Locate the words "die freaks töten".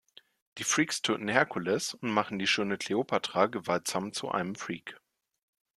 0.57-1.27